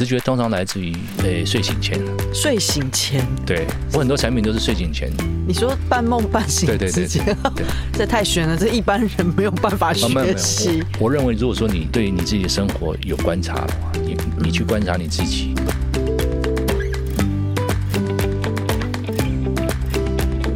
[0.00, 2.00] 直觉通常来自于呃睡醒前。
[2.32, 5.10] 睡醒前，对，我很多产品都是睡醒前。
[5.46, 7.36] 你说半梦半醒对对对，对，
[7.92, 10.82] 这太玄了，这一般人没有办法学习。
[10.98, 15.54] 我，我认为，如果说你对你自己的生活有观察的话，你你去观察你自己。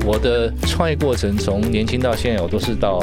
[0.07, 2.99] 我的创业过程从年轻到现在，我都是到，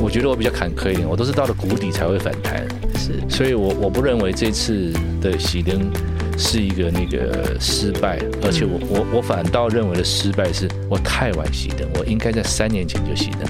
[0.00, 2.66] 我觉得我比较坎坷一点，我都是到了谷底才会反弹。
[3.06, 5.88] 是，所以我我不认为这次的熄灯
[6.36, 13.48] 是一个那个失败，而且我我我反倒认为的失败是我太晚熄灯，我应该在三年前就熄灯。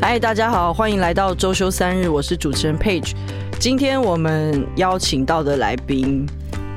[0.00, 3.12] 嗨，大家好，欢迎来到周休三日，我是主持人 Page。
[3.58, 6.24] 今天我们邀请到的来宾。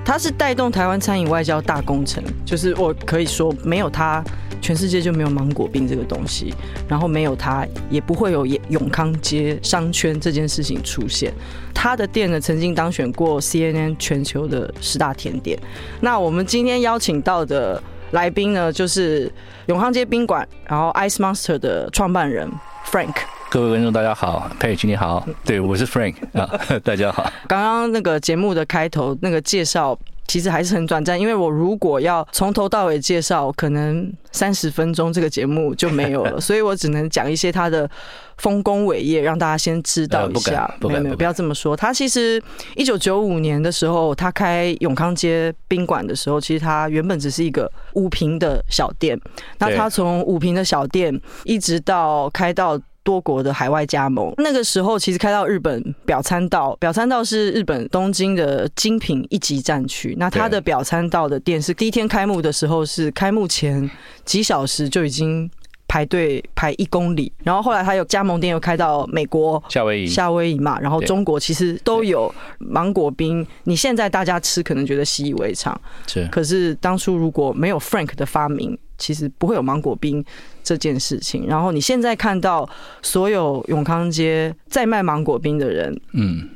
[0.03, 4.23] 他是带动台湾餐饮外交大工程，就是我可以说，没有他，
[4.67, 6.53] 全世界就没有芒果冰这个东西，
[6.89, 11.31] 然后没有它，也不会有永康街商圈这件事情出现。
[11.73, 15.57] 他的店呢，曾经当选过 CNN 全球的十大甜点。
[16.01, 19.31] 那我们今天邀请到的来宾呢，就是
[19.67, 22.51] 永康街宾馆，然后 Ice Monster 的创办人
[22.91, 23.15] Frank。
[23.49, 27.31] 各位观众，大家好，佩奇你好，对，我是 Frank 啊， 大家好。
[27.47, 29.97] 刚刚那个节目的开头那个介绍，
[30.27, 37.89] 其实还是很短暂，因为我如果要从头到尾介绍，可能三十分钟这个节目就没有了，所以我只能讲一些他的
[38.37, 40.69] 丰功伟业，让大家先知道一下。
[40.81, 41.75] 没有没有，不要这么说。
[41.77, 42.41] 他其实
[42.75, 49.19] 一九九五年的时候，他开永康街宾馆的时候，其实他原本只是一个五平的小店。
[49.59, 52.79] 那他从五平的小店一直到开到。
[53.07, 60.13] 多国的海外加盟，那个时候其实开到日本表参道，表参道是日本东京的精品一级战区。
[60.19, 63.89] 那它的表参道的店是第一天开幕的时候，是开幕前
[64.25, 65.49] 几小时就已经
[65.87, 67.31] 排队排一公里。
[67.45, 72.29] 然后后来他有加盟店又开到美国夏威夷，夏威夷嘛，然后中国其实都有
[72.59, 73.47] 芒果冰。
[73.63, 76.27] 你现在大家吃可能觉得习以为常，是。
[76.29, 80.23] 可是当初如果没有 Frank 的发明，其实不会有芒果冰
[80.63, 81.45] 这件事情。
[81.47, 82.67] 然后你现在看到
[83.01, 86.49] 所有永康街在卖芒果冰的人，嗯，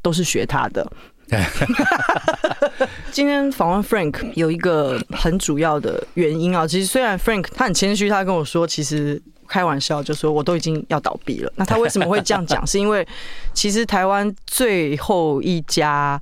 [0.00, 0.90] 都是学他的。
[3.10, 11.52] 今天访问 Frank 有一个很主要的原因啊，其实虽然 Frank 他很谦虚，他跟我说，其实开玩笑就说我都已经要倒闭了。
[11.56, 12.64] 那他为什么会这样讲？
[12.66, 13.06] 是因为
[13.54, 16.20] 其实台湾最后一家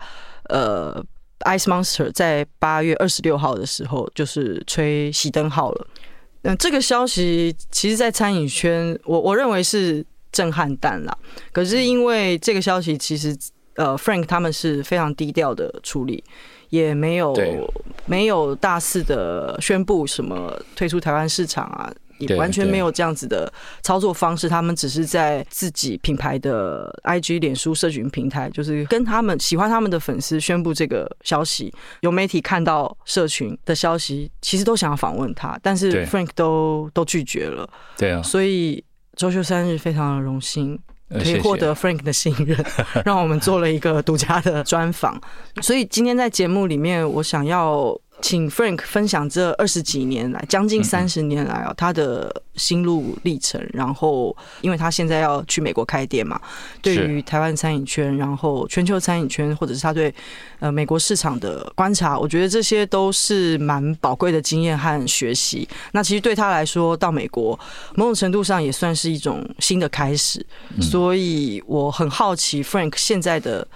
[0.49, 1.05] 呃。
[1.41, 5.87] Ice Monster 在八月二十六号的时候就是吹熄灯号了。
[6.43, 11.19] 嗯，这个消息其实，在餐饮圈，我我认为是震撼弹啦。
[11.53, 13.37] 可是因为这个消息，其实
[13.75, 16.25] 呃，Frank 他们是非常低调的处理，
[16.71, 17.35] 也没有
[18.07, 21.93] 没有大肆的宣布什么退出台湾市场啊。
[22.21, 31.73] 也完全没有这样子的操作方式，他们只是在自己品牌的 IG、脸书社群平台，就是跟他们喜欢他们的粉丝宣布这个消息。
[32.01, 37.69] 有媒体看到社群的消息，其实都想要访问他，但是 Frank 都都拒绝了。
[37.97, 38.85] 对啊，所以
[39.17, 40.79] 周休三日非常的荣幸
[41.11, 42.57] 可以获得 Frank 的信任，
[43.05, 45.21] 让我们做了一个独家的专访。
[45.63, 47.99] 所以今天在节目里面，我想要。
[48.23, 53.61] 请 Frank 分享这二十几年来，将近三十年来啊，他的心路历程。
[53.73, 56.41] 然后，因为他现在要去美国开店嘛，
[56.83, 60.15] 对于台湾餐饮圈，然后全球餐饮圈，或者是他对
[60.59, 65.69] 呃美国市场的观察，我觉得这些都是蛮宝贵的经验和学习。
[65.93, 67.59] 那其实对他来说，到美国
[67.95, 70.45] 某种程度上也算是一种新的开始。
[70.81, 73.67] 所以我很好奇 Frank 现在的。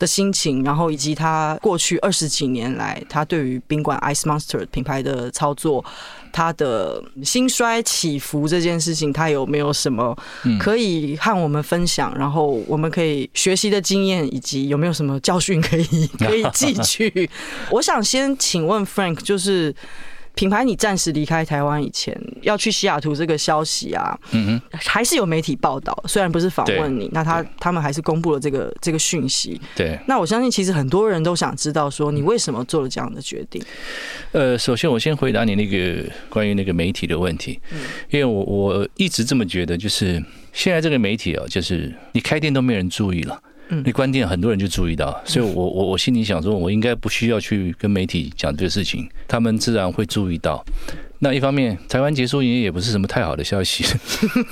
[0.00, 5.84] 的心情，然后以及他过去二十几年来，他对于宾馆 Ice Monster 品牌的操作，
[6.32, 10.16] 他的兴衰起伏这件事情，他有没有什么
[10.58, 12.12] 可以和我们分享？
[12.18, 17.30] 然后我们可以学习的经验，以及有没有什么教训可以 可以汲取？
[17.70, 19.72] 我想先请问 Frank，就是。
[20.34, 29.60] 品牌，你暂时离开台湾以前要去西雅图这个消息啊，嗯哼，还是有媒体报道，虽然不是访问你，那他他们还是公布了这个这个讯息。
[29.76, 33.62] 对，那我相信其实很多人都想知道说你为什么做了这样的决定。
[34.32, 37.80] 呃，首先我先回答你那个关于那个媒体的问题，嗯，
[38.10, 40.22] 因为我我一直这么觉得，就是
[40.52, 43.42] 现在这个媒体啊，就是你开店都没人注意了。
[43.84, 50.64] 你关店，很多人就注意到，所以我我我心里想说，我应该不需要去跟媒体讲这个事情，他们自然会注意到。
[51.22, 53.84] 那一方面，台湾结束营业也不是什么太好的消息，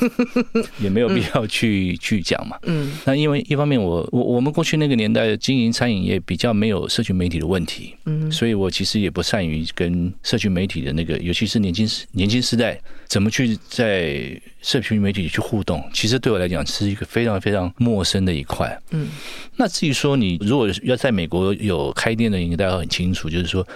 [0.79, 2.59] 也没有必要去、嗯、去讲嘛。
[2.65, 2.93] 嗯。
[3.07, 18.79] 那因为一方面我，我我我们过去那个年代的经营餐饮业比较没有社群媒体的问题，嗯，所以我其实也不善于跟社群媒体的那个，尤其是年轻时年轻时代怎么去在社群媒体去互动，其实对我来讲是一个非常非常陌生的一块。
[18.91, 19.09] 嗯。
[19.57, 23.67] 那至于说你如果要在美国有开店的，应该大家很清楚，就是说。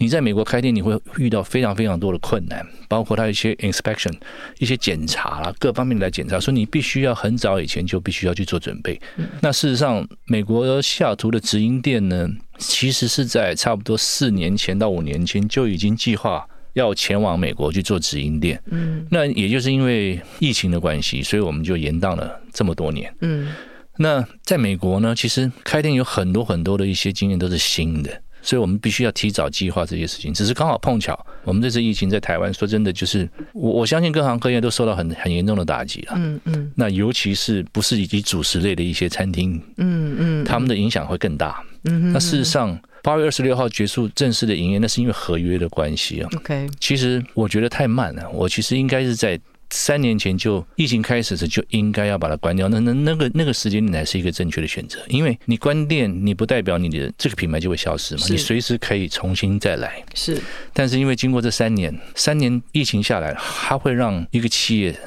[0.00, 4.10] 你在美国开店，你会遇到非常非常多的困难，包括它一些 inspection、
[4.58, 8.98] 一些检查啦，各方面来检查，所以你必须要很早以前就必须要去做准备。
[9.42, 12.26] 那事实上，美国西雅图的直营店呢，
[12.56, 18.58] 其实是在差不多四年前到五年前就已经计划要前往美国去做直营店。
[18.70, 23.14] 嗯，那也就是因为疫情的关系，所以我们就延宕了这么多年。
[23.20, 23.54] 嗯，
[23.98, 28.22] 那在美国呢，其实开店有很多很多的一些经验都是新的。
[28.42, 36.14] 所以我们必须要提早计划这些事情，只是刚好碰巧，我们这次疫情在台湾，说真的，就是我我相信各行各业都受到很很严重的打击了。
[36.16, 36.72] 嗯嗯。
[36.74, 41.62] 那尤其是不是以及主食类的一些餐厅，嗯嗯，他们的影响会更大。
[41.84, 42.12] 嗯。
[42.12, 46.28] 那事实上，八月二十六号结束正式的营业，那是因为合约的关系啊。
[46.36, 46.66] OK。
[46.80, 49.38] 其实我觉得太慢了，我其实应该是在。
[49.70, 60.02] 三年前就疫情开始时就应该要把它关掉，那那那个那个时间点才是一个正确的选择，因为你关店，你不代表你的这个品牌就会消失嘛，你随时可以重新再来。
[60.14, 60.40] 是，
[60.72, 64.98] 但是因为经过这三年，三年疫情下来，它会让一个企业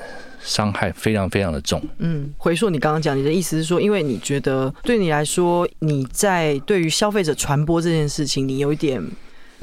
[0.42, 1.82] 伤害非常非常的重。
[1.98, 9.02] 嗯，回溯你刚刚讲，你的意思是说，因为你觉得对你来说，你在对于消费者传播这件事情，你有一点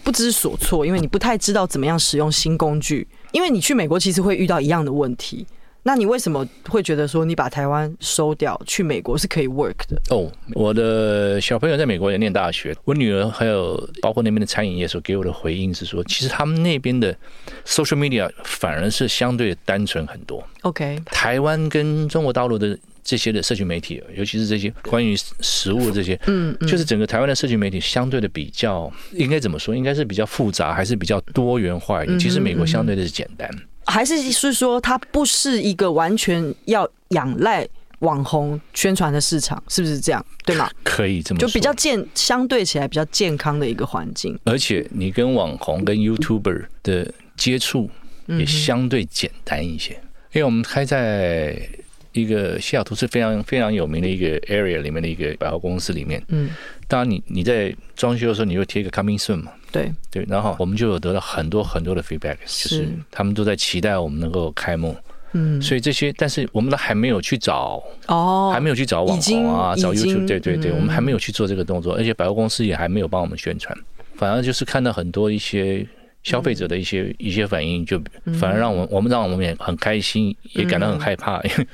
[0.04, 3.08] 不知所措，因为你不太知道怎么样使用新工具。
[3.32, 5.46] 因为你去美国其实会遇到一样的问题，
[5.82, 10.00] 那你为什么会觉得说你把台湾收掉去美国是可以 work 的？
[10.10, 17.16] 哦，我的小朋友在美国也念大学，我女儿还有包括那边的餐饮业所给我的回应是说，其实他们那边的
[17.64, 20.42] social media 反而是相对单纯很多。
[20.62, 22.78] OK，台湾跟中国大陆的。
[23.02, 29.74] 这些的社群媒体，尤其是这些关于食物的这些，嗯，就是整个台湾的社群媒体相对的比较，应该怎么说？
[29.74, 32.18] 应该是比较复杂，还是比较多元化一点？
[32.18, 33.48] 其实美国相对的是简单，
[33.86, 37.66] 还是是说它不是一个完全要仰赖
[38.00, 40.24] 网红宣传的市场，是不是这样？
[40.44, 40.70] 对吗？
[40.84, 44.38] 可以这么说，就比较健，相对起来比较健康的一个环境。
[44.44, 47.90] 而且你跟网红跟 YouTuber 的接触
[48.26, 49.94] 也相对简单一些，
[50.32, 51.68] 因为我们开在。
[52.12, 56.50] 一个西雅图是非常非常有名的一个 area 里面的一个百货公司里面，嗯，
[56.88, 59.92] 当然你你在装修的时候，你会贴一个 coming soon 嘛，对。
[60.10, 64.96] 对，然后我们就有得到很多很多的 feedback，就是他们都在期待我们能够开幕，
[65.32, 73.76] 嗯，所以这些，但是我们都还没有去找哦，还没有去找网红啊，找 YouTube，对对对，我们还没有去做这个动作，而且百货公司也还没有帮我们宣传，
[74.16, 75.86] 反而就是看到很多一些。
[76.22, 77.98] 消费者的一些一些反应，就
[78.38, 81.66] 反而让我们我们让我们也很开心，也感到很害怕，因 为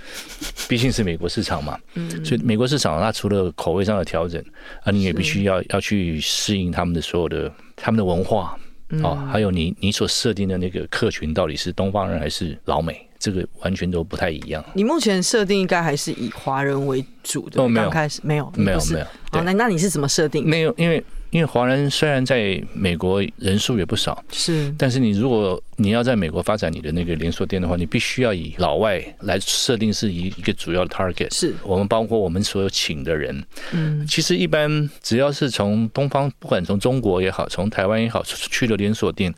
[0.68, 1.76] 毕竟是美国市场嘛。
[2.24, 4.40] 所以美国市场它除了口味上的调整，
[4.84, 8.56] 啊，你也必须要要去适应他们的所有的他们的文化
[9.02, 14.64] 啊，还有你你所设定的那个客群到底是东方人还是老美，这个完全都不太一样。
[14.74, 17.60] 你目前设定应该还是以华人为主的。
[17.60, 19.06] 哦，没有，开始没有，没有，没有。
[19.32, 20.48] 好，那那你是怎么设定？
[20.48, 21.02] 没有，因为。
[21.30, 31.34] 因为华人虽然在美国人数也不少，是，但是你如果你要在美国发展你的那个连锁店的话，你必须要以老外来设定是一一个主要的 target。
[31.34, 39.34] 是我们包括我们所有请的人，嗯，其实一般只要是从东方，不管从中国也好，从台湾也好，去了连锁店，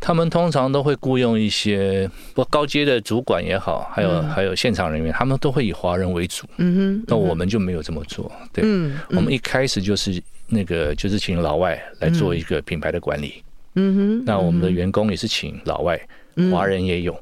[0.00, 6.46] 他们通常都会雇佣一些不高阶的主管也好，还有还有现场人员，他们都会以华人为主。
[6.58, 8.30] 嗯哼，那我们就没有这么做。
[8.52, 8.64] 对，
[9.10, 10.20] 我们一开始就是。
[10.48, 13.42] 那个就是请老外来做一个品牌的管理，
[13.74, 16.00] 嗯哼，那我们的员工也是请老外，
[16.50, 17.12] 华人也有，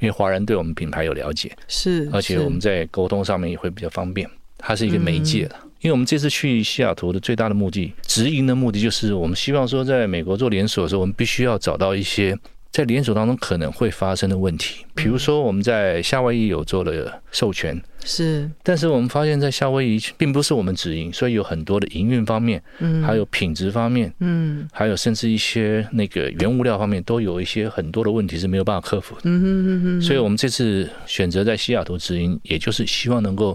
[0.00, 5.56] 因为华人对我们品牌有了解，是，而且我们在沟通上面也会比较方便，它是一个媒介了。
[5.80, 12.38] 因为我们这次去西雅图的最大的目的，直营的目的就是我们希望说，在美国做连锁的时候，我们必须要找到一些。
[12.72, 33.54] 在连锁当中可能会发生的问题，比如说我们在夏威夷有做了授权，是，但是我们发现，在夏威夷并不是我们直营，所以有很多的营运方面，嗯，还有品质方面，嗯，还有甚至一些那个原物料方面，都有一些很多的问题是没有办法克服的，嗯哼嗯哼，所以我们这次选择在西雅图直营，也就是希望能够。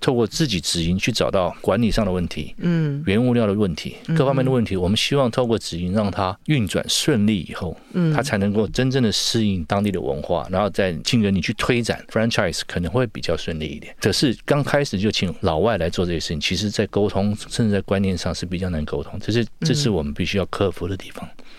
[0.00, 13.94] 透过自己直营去找到管理上的问题，嗯，原物料的问题，各方面的问题，我们希望透过直营让它运转顺利以后，嗯，它才能够真正的适应当地的文化，然后再进而你去推展 franchise 可能会比较顺利一点。
[14.00, 21.24] 可是刚开始就请老外来做这些事情，其实在沟通甚至在观念上是比较难沟通，这是这是我们必须要克服的地方。
[21.26, 21.49] 嗯，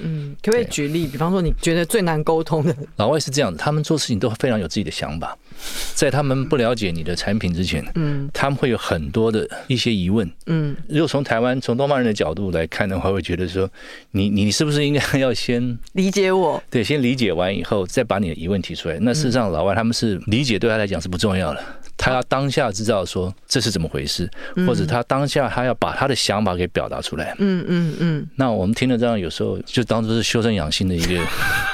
[0.41, 1.07] 可不可以举例？
[1.07, 2.75] 比方说，你觉得最难沟通的？
[2.97, 5.37] 老外是这样的，他们做事情都非常有自己的想法，
[5.93, 10.75] 在他们不了解你的产品之前，嗯，他们会有很多的一些疑问，嗯。
[10.87, 13.69] 如果从台湾从东方人的角度来看的话，会觉得说，
[14.11, 16.61] 你你是不是应该要先理解我？
[16.69, 18.97] 对，先理解完以后再把你的疑问提出来。
[19.01, 21.63] 那事实上，老外他们是理解对他来讲是不重要的。
[22.01, 24.27] 他要当下知道说这是怎么回事，
[24.65, 27.35] 或者他当下他要把他的想法给表达出来。
[27.37, 28.27] 嗯嗯嗯。
[28.35, 31.23] 那我们听了这样，有时候就当做是修身养性的一个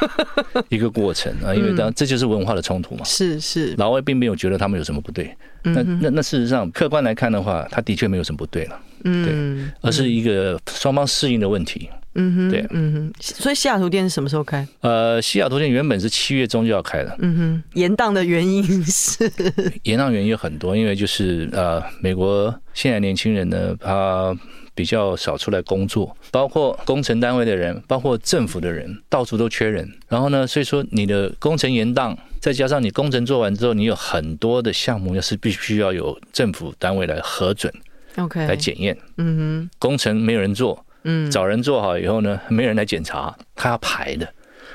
[0.68, 3.06] 一个过程啊，因为当这就是文化的冲突嘛。
[3.06, 3.74] 是是。
[3.78, 5.34] 老外并没有觉得他们有什么不对。
[5.64, 8.80] 那那那事实上，客观来看的话，他的确没有什么不对了。
[9.06, 9.26] 嗯。
[9.26, 11.90] 对，而是一个双方适应的问题。
[12.20, 14.68] 嗯哼，对，嗯哼，所以西雅图店是什么时候开？
[14.82, 17.16] 呃，西雅图店原本是七月中就要开的。
[17.20, 19.32] 嗯哼，延宕的原因是
[19.84, 24.36] 延宕原因有很多，因为就是呃，美国现在年轻人呢，他
[24.74, 29.88] 比较少出来工作，包括工程单位的人，包括政府的人，到处都缺人。
[30.08, 37.72] 然后呢，所以说你的工程延宕，再加上你工程做完之后，你有很多的项目要是必须要有政府单位来核准
[38.18, 38.98] ，OK，来检验。
[39.18, 40.84] 嗯哼，工程没有人做。
[41.10, 44.28] 嗯，找人做好以后呢，没人来检查，他要排的，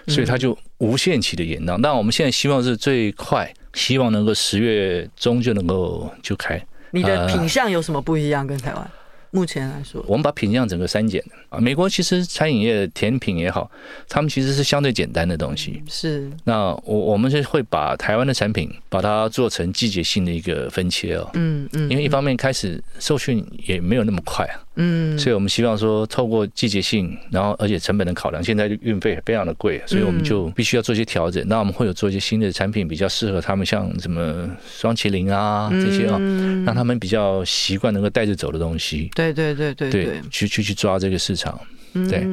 [0.09, 1.79] 所以他就无限期的延宕。
[1.83, 6.59] 但我们现在希望是最快，希望能够十月中就能够就开。
[6.91, 8.47] 你的品相有什么不一样？
[8.47, 8.91] 跟台湾？
[9.35, 11.59] 目前来说，我们把品相整个删减啊。
[11.59, 13.71] 美国其实餐饮业甜品也好，
[14.07, 15.83] 他们其实是相对简单的东西。
[15.89, 16.31] 是。
[16.45, 21.31] 那我我们是会把台湾的产品把它做成季节性的一个分切哦。
[21.33, 21.91] 嗯嗯。
[21.91, 24.61] 因为一方面开始受训也没有那么快啊。
[24.77, 25.19] 嗯。
[25.19, 31.43] 所以我们希望说透过季节性，然后而且成本的考量，现在运费非常的贵，所以我们就必须要做一些调整。
[31.49, 36.19] 那我们会有做一些新的产品，比较适合他们，像什么双麒麟啊这些啊，
[36.67, 39.11] 让他们比较习惯能够带着走的东西。
[39.15, 41.61] 对对对对对，去去去抓这个市场，
[42.09, 42.27] 对。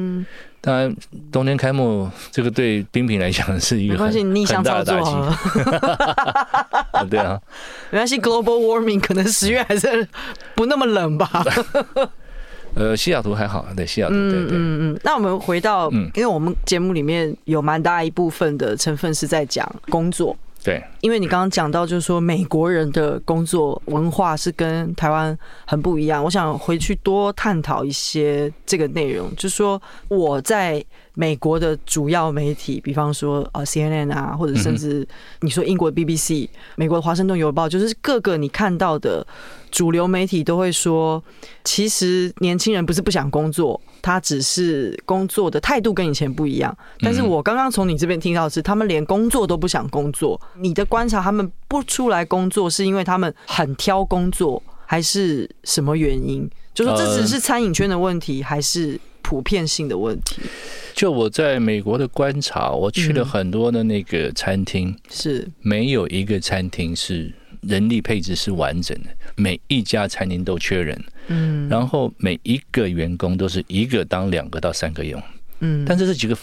[0.62, 0.94] 当然，
[1.32, 5.10] 冬天开幕这个对冰品来讲是一个很很大的打击。
[7.08, 7.40] 对啊，
[7.90, 10.06] 没关系，Global Warming 可能十月还是
[10.54, 11.30] 不那么冷吧。
[12.76, 14.50] 呃，西雅图还好，对西雅图，对对。
[14.50, 15.00] 嗯嗯。
[15.02, 20.36] 那我们回到，因为我们节目里面有蛮大一部分的成分是在讲工作。
[20.62, 25.36] 对，因为你刚刚讲到，就是说美国人的工作文化是跟台湾
[25.66, 26.22] 很不一样。
[26.22, 30.84] 我想回去多探讨一些这个内容，就是说我在
[31.20, 35.06] 美国的主要媒体，比方说呃 CNN 啊，或者甚至
[35.42, 39.26] 你说英国的 BBC、美国的华盛顿邮报，就是各个你看到的
[39.70, 41.22] 主流媒体都会说，
[41.62, 43.78] 其实年轻人不是不想工作。
[44.00, 50.40] 他只是工作的态度跟以前不一样，但是我刚刚从你这边听到的是，他们连工作都不想工作。
[50.56, 56.48] 你的观察，他们不出来工作，是因为他们很挑工作，还是什么原因？
[56.72, 60.42] 就说这只是餐饮圈的问题，还是普遍性的问题？
[60.94, 65.48] 就我在美国的观察，我去了很多的那个餐厅，是。
[65.62, 71.02] 没有一个餐厅是人力配置是完整的，每一家餐厅都缺人。
[71.28, 75.22] 嗯，然后每一个员工都是一个当两个到三个用，
[75.60, 76.36] 嗯，但是这几个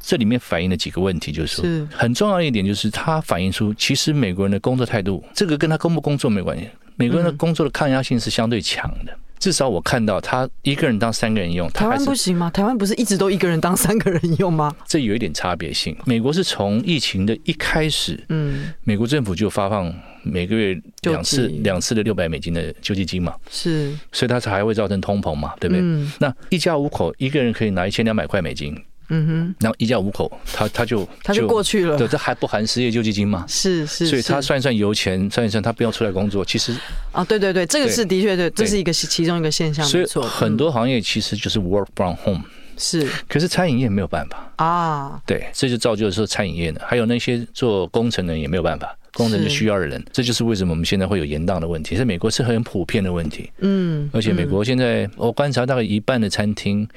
[0.00, 9.14] 这里面反映了几个问题，就是说很重要一点就是它反映出其实美国人的工作态度，这个跟他工不工作没关系，美国人的工作的抗压性是相对强的。
[9.40, 12.50] 至少我看到他一个人当三个人用，台湾不行吗？
[12.50, 14.72] 台湾不是一直都一个人当三个人用吗？
[14.86, 15.96] 这有一点差别性。
[16.04, 19.92] 美国是从疫情的一开始，嗯，美国政府就发放
[20.22, 25.82] 每个月两次两次的六百美金的救济金嘛，是，所以它才会造成通膨嘛，对不对？
[25.82, 28.76] 嗯，那一家五口一个人可以拿一千两百块美金。
[29.10, 33.44] 嗯哼，然后一家五口，他他就他就过去了，对，这还不含失业救济金嘛？
[33.46, 36.74] 是是，所以他算一算油钱，算一算他不要出来工作，其实
[37.12, 40.06] 啊，对对对，这个是的确对，这是一个其中一个现象，所以。
[40.30, 42.42] 很多行业其实就是 work from home，
[42.76, 44.52] 是，可是餐饮业没有办法。
[44.56, 56.88] 啊，对，这就造就了说餐饮业呢，还有那些做工程的也没有办法，工程就需要的人，这就是为什么我们现在会有延宕的问题，在美国是很普遍的问题，嗯，而且美国现在我观察大概一半的餐厅。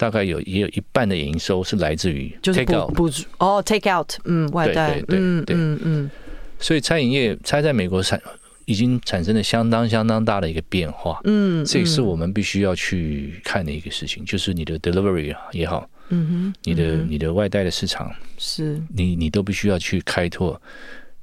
[0.00, 2.90] 大概有也有一半的营收是来自于 take out，
[3.36, 6.10] 哦，take out，嗯，外带，对对对对，嗯嗯，
[6.58, 8.18] 所以餐饮业它在美国产
[8.64, 20.58] 已经产生了相当相当大的一个变化，嗯，这也是我们必须要去看的一个事情，就是你的 delivery 也好，嗯哼，你的你的外带的市场是，你你都必须要去开拓，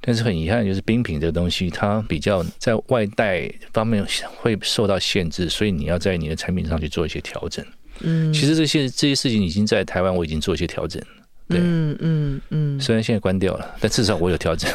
[0.00, 4.06] 但是很遗憾，就是冰品这个东西，它比较在外带方面
[4.36, 7.66] 会受到限制，所以你要在你的产品上去做一些调整。
[8.00, 11.02] 嗯，其实这些这些事情已经在台湾，我已经做一些调整。
[11.48, 14.70] 对，嗯嗯嗯，虽然现在关掉了，但至少我有调整。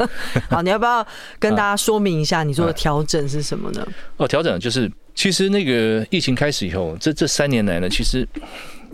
[0.50, 1.06] 好，你要不要
[1.38, 3.86] 跟大家说明一下你做的调整是什么呢？
[4.18, 8.28] 哦，调整就是其实那个疫情开始以后，这这三年来呢，其实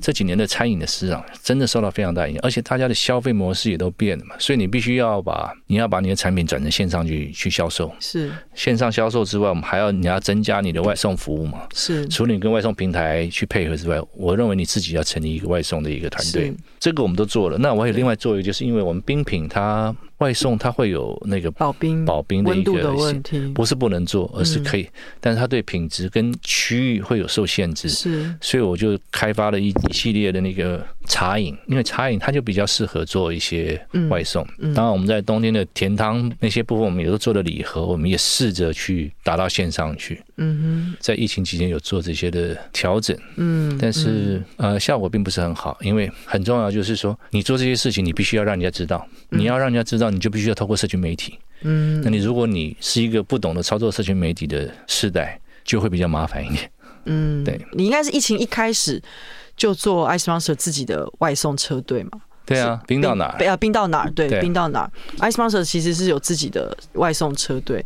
[0.00, 7.92] 这几年的餐饮的市场真的受到非常大影响，而且大家的消费模式也都变了嘛，所以你必须要把你要把你的产品转成线上去去销售。
[8.00, 11.62] 是线上销售之外，我们还要你要增加你的外送服务嘛？
[11.74, 17.58] 是除了你跟外送平台去配合之外，我认为你自己要成立一个外送的一个团队，这个我们都做了。
[17.58, 19.94] 那我还有另外做一个，就是因为我们冰品它。
[20.24, 24.88] 外送它会有那个保冰保冰的一个温度的问题，不是不能做，而是可以，
[25.20, 27.90] 但是它对品质跟区域会有受限制。
[27.90, 33.78] 是，所以我就开发了一一系列的那个茶饮，因为茶饮它就比较适合做一些
[34.08, 34.42] 外送。
[34.74, 40.22] 当然我们在冬天的甜汤那些部分，我们也都做了礼盒，我们也试着去打到线上去。
[40.36, 43.16] 嗯哼，在疫情期间有做这些的调整。
[43.36, 50.10] 嗯，但是呃效果并不是很好，因为很重要就是说你做这些事情，你必须要让人家知道，你要让人家知道。
[50.10, 56.70] 你就必须要透过社群媒体，嗯，那你如果你是一个不懂得操作社群媒体的世代，就会比较麻烦一点，
[57.06, 59.02] 嗯，对，你应该是疫情一开始
[59.56, 62.20] 就做 Ice Monster 自己的外送车队嘛？
[62.46, 63.48] 对啊，冰到哪儿？
[63.48, 64.10] 啊，冰到哪儿？
[64.10, 67.84] 对，冰到哪儿？Ice Monster 其实是有自己的外送车队。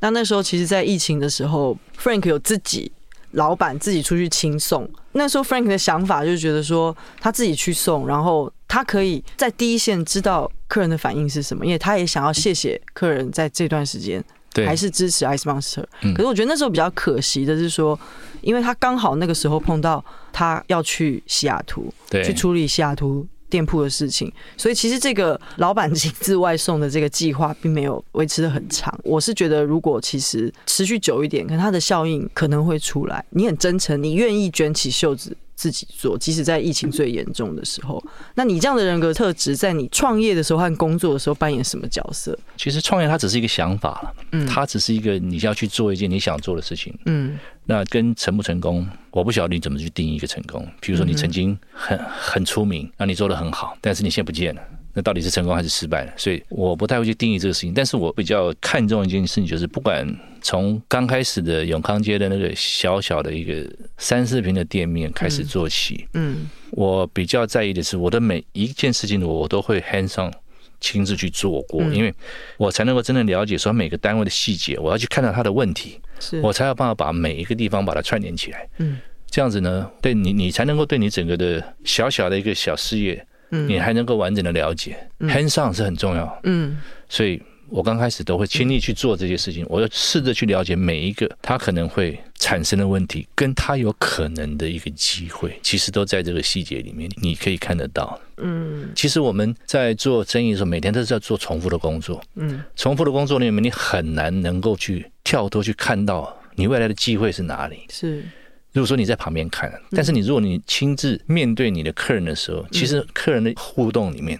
[0.00, 2.90] 那那时候，其实，在疫情的时候，Frank 有自己
[3.32, 4.88] 老板自己出去亲送。
[5.12, 10.50] 那时候，Frank 的想法就是觉得说，他自己去送，然后他可以在第一线知道。
[10.70, 11.66] 客人的反应是什么？
[11.66, 14.22] 因为他也想要谢谢客人在这段时间
[14.64, 15.82] 还是支持 Ice Monster。
[16.14, 17.98] 可是我觉得那时候比较可惜的是说，
[18.40, 28.98] 因为他刚好那个时候碰到他要去西雅图，去处理西雅图店铺的事情，所以其实这个老板亲自外送的这个计划并没有维持的很长。
[29.02, 33.22] 我是觉得，如果其实持续久一点，可能它的效应可能会出来。
[33.30, 35.36] 你很真诚，你愿意卷起袖子。
[35.60, 38.02] 自己做，即使在疫情最严重的时候，
[38.34, 42.34] 那你这样的人格特质，在你创业的时候和工作的时候扮演什么角色？
[42.56, 47.38] 其实创业它只是一个想法了，嗯，它只是一个你要去做一件你想做的事情，嗯，
[47.70, 50.66] 那跟成不成功，我不晓得你怎么去定义一个成功。
[50.80, 54.60] 比如说你曾经很很出名，那你做的很好，但是你现在不见了。
[54.92, 56.12] 那到底是成功还是失败了？
[56.16, 60.04] 所以我不太会去定义这个事情，但是我比较看重一件事情，就是不管
[60.42, 63.64] 从刚开始的永康街的那个小小的一个
[63.98, 70.32] 三四平的店面开始做起，嗯，我比较在意的是我的每一件事情，我都会 hands on
[70.80, 72.12] 亲自去做过，因为
[72.56, 76.40] 我才能够真正了解说每个单位的细节，我要去看到他的问题，是。
[76.40, 83.14] 我才有办法把每一个地方把它串联起来，嗯，这样子呢，对你你才能够对你整个的小小的一个小事业。
[83.50, 83.68] 嗯。
[83.68, 86.40] 你还能够完整的了解，hands on 是很重要。
[86.44, 98.20] 嗯，所以我刚开始都会亲力去做这些事情，我要试着去了解每一个他可能会产生的问题，跟他有可能的一个机会，其实都在这个细节里面，你可以看得到。
[98.38, 102.22] 嗯，其实我们在做生意的时候，每天都是在做重复的工作。
[102.34, 107.84] 嗯，重复的工作里面，你很难能够去跳脱去看到你未来的机会是哪里。
[107.90, 108.24] 是。
[108.72, 114.38] 如果说你在旁边看，但是你如果你亲自面对你的客人的时候，其实客人的互动里面，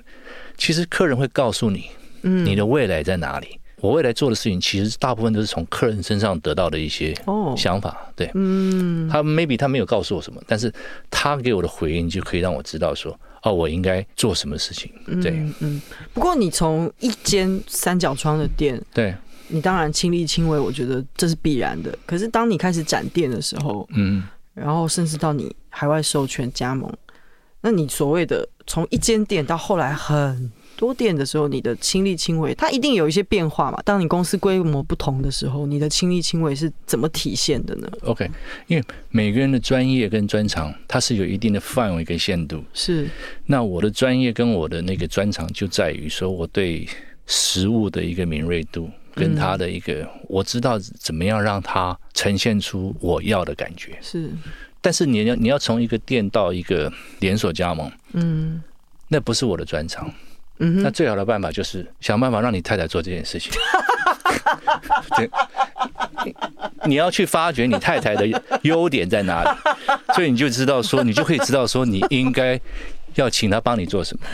[0.56, 1.86] 其实客人会告诉你，
[2.22, 3.58] 你的未来在哪里。
[3.82, 7.14] 我未来做的事情，其实大部分都是从客人身上得到的一些
[7.56, 7.96] 想法。
[8.14, 10.70] 对，嗯，他 maybe 他没有告诉我什么，但是
[11.10, 14.92] 他给我的回应就可以让我知道说，哦，我应该做什么事情。
[15.22, 15.30] 对，
[15.60, 15.80] 嗯。
[16.12, 19.14] 不过你从一间三角窗的店，对。
[19.52, 21.98] 你当然亲力亲为，我觉得这是必然的。
[22.06, 24.22] 可是当你开始展店的时候，嗯，
[24.54, 26.88] 然后甚至到你海外授权加盟，
[27.62, 33.78] 那你所谓的从一间店到后来很多店的时候，你的亲力亲为，它一定有一些变化嘛。
[33.84, 38.26] 当你公司规模不同的时候，你的亲力亲为是怎么体现的呢？OK，
[38.66, 42.64] 因为每个人的专业跟专长，它是有一定的范围跟限度。
[42.72, 43.06] 是，
[43.44, 46.88] 那我的专业跟我的那个专长就在于说，我对
[47.26, 48.88] 食物的一个敏锐度。
[49.12, 53.98] 跟他的一个，我知道怎么样让他呈现出我要的感觉。
[54.00, 54.30] 是，
[54.80, 58.62] 但是你要你要从一个店到一个连锁加盟，嗯，
[59.08, 60.08] 那不是我的专长。
[60.60, 63.50] 嗯，那最好的办法就是想办法让你太太做这件事情。
[65.16, 65.28] 对，
[66.84, 68.26] 你要去发掘你太太的
[68.62, 69.50] 优点在哪里，
[70.14, 72.60] 所以你就知道说，你就可以知道说，你应该
[73.14, 74.24] 要请她帮你做什么。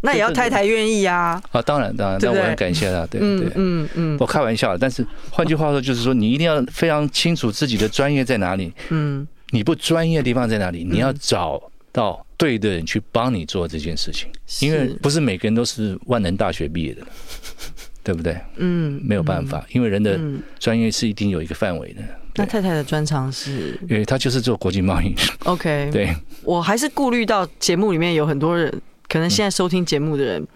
[0.00, 1.42] 那也要太太愿意啊！
[1.50, 3.04] 啊，当然当然，那我很感谢她。
[3.06, 8.72] 对对嗯嗯，我开玩笑，但是换句话说，就是说你一定要非常清楚自己的专业在哪里。
[8.90, 10.84] 嗯，你不专业的地方在哪里？
[10.84, 11.60] 你要找
[11.92, 17.02] 到对的人去帮你做这件事情，因为不是每个人都是万能大学毕业的，
[18.02, 18.38] 对不对？
[18.56, 20.18] 嗯，没有办法，因为人的
[20.58, 22.02] 专业是一定有一个范围的。
[22.36, 23.76] 那太太的专长是？
[23.82, 25.12] 因为他就是做国际贸易。
[25.44, 28.72] OK， 对，我还是顾虑到节目里面有很多人。
[29.08, 30.46] 可能现在收听节目的人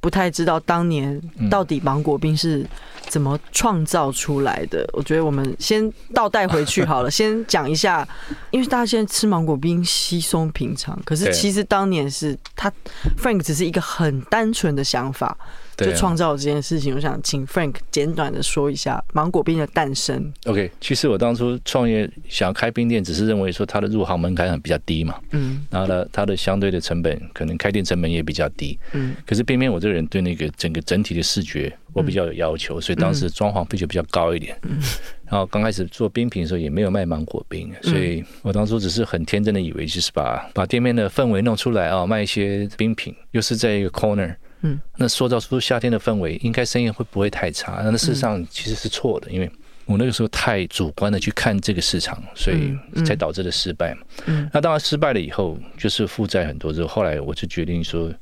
[0.00, 2.64] 不太知道，当年到底芒果冰是
[3.08, 4.88] 怎么创造出来的？
[4.92, 8.06] 我觉得我们先倒带回去好了， 先讲一下，
[8.50, 12.72] 因为大家现在吃芒果冰稀松平常，可是其实当年是他
[13.18, 15.36] Frank 只是一个很单纯的想法。
[15.76, 20.32] 就创造了这件事情，我想请 Frank 简短的说一下芒果冰的诞生。
[20.46, 34.78] OK，其实我当初创业想要开冰店，只是认为说它的入行门槛很比较低嘛，嗯，然后呢，它的相对的成本可能开店成本也比较低，嗯，可是偏偏我这个人对那个整个整体的视觉我比较有要求，所以当时装潢费就比较高一点，嗯，
[35.26, 44.34] 然后刚开始做冰品的时候也没有卖芒果冰，所以我当初只是很天真的以为就是把把店面的氛围弄出来啊，卖一些冰品，又是在一个 corner。
[44.62, 47.82] 嗯，那塑造出夏天的氛围，应该生意会不会太差？
[47.84, 49.50] 那事实上其实是错的，因为
[49.86, 54.00] 我那个时候太主观的去看这个市场，所以才导致了失败嘛。
[54.26, 58.12] 嗯，那当然失败了以后，就是负债很多之后，后来我就决定说，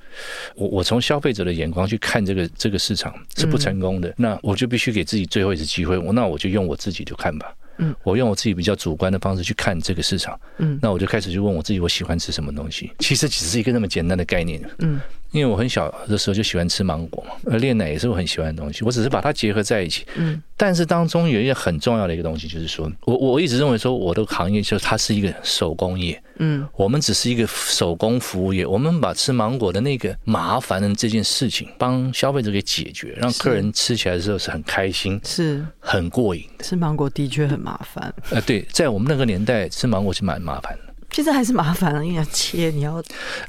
[0.55, 7.55] 我我从消费者的眼光去看这个这个市场是不成功的，那我就必须给自己最后一次机会，我那我就用我自己就看吧。
[7.79, 10.38] 嗯，我用我自己比较主观的方式去看这个市场。
[10.59, 12.92] 嗯，那我就开始去问我自己，我喜欢吃什么东西？
[13.00, 14.62] 其实只是一个那么简单的概念。
[14.79, 15.00] 嗯。
[15.35, 18.85] 因为我很小的时候就喜欢吃芒果嘛，而炼奶也是我很喜欢的东西。
[18.85, 20.07] 我只是把它结合在一起。
[20.14, 20.40] 嗯。
[20.57, 26.23] 但是当中有一个很重要的一个东西，就是说我我一直认为说我的行业就是它是一个手工业。
[26.38, 26.64] 嗯。
[26.77, 36.44] 我们只是一个手工服务业，我们把吃芒果的那个麻烦的这件事情帮消费者给解决，让客人吃起来的时候是很开心，是很过瘾。
[36.61, 38.14] 吃芒果的确很麻烦。
[38.31, 40.94] 呃，对，在我们那个年代吃芒果是蛮麻烦的。
[41.14, 43.00] 现在还是麻烦了，因为要切，你要。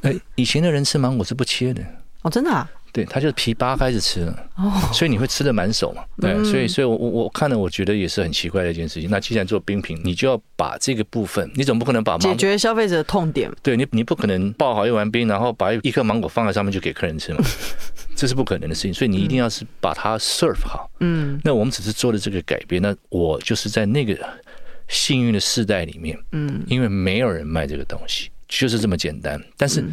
[0.02, 1.82] 呃，以前的人吃芒果是不切的
[2.22, 2.70] 哦，真的啊？
[2.92, 6.04] 对，他就是皮扒开始吃了哦，所以你会吃的满手嘛。
[6.20, 9.10] 对，所以，所以我我我看了，我觉得也是很奇怪的一件事情。
[9.10, 13.50] 那既然做冰品，你就要把这个部分，你总不可能把解决消费者的痛点。
[13.64, 17.44] 对你，你不可能爆好一碗冰，然后把一颗芒果放在上面就给客人吃嘛，
[18.14, 18.94] 这是不可能的事情。
[18.94, 20.88] 所以你一定要是把它 serve 好。
[21.00, 22.80] 嗯，那我们只是做了这个改变。
[22.80, 24.16] 那我就是在那个。
[24.88, 29.42] 幸运的世代里面，嗯，因为没有人卖这个东西，就是这么简单。
[29.56, 29.84] 但是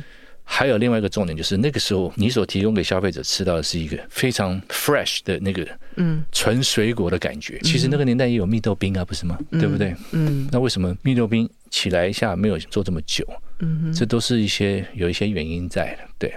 [0.43, 7.57] 还有另外一个重点，就是那个时候你所提供给消费者吃到的是一个非常 fresh 的那个，嗯，纯水果的感觉。
[7.63, 9.39] 其实那个年代也有蜜豆冰啊，不是吗？
[9.51, 9.95] 对不对？
[10.11, 13.25] 嗯，那为什么蜜豆冰起来一下没有做这么久？
[13.59, 15.99] 嗯，这都是一些有一些原因在的。
[16.19, 16.35] 对，